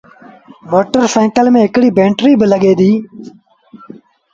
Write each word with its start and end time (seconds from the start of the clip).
موٽر 0.71 1.03
سآئيٚڪل 1.13 1.45
ميݩ 1.53 1.63
هڪڙيٚ 1.65 1.95
بئيٽريٚ 1.97 2.37
با 2.39 2.45
لڳي 2.51 2.73
ديٚ۔ 2.79 2.97